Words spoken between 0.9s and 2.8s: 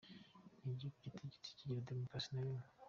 kitigeze kigira demokarasi na rimwe.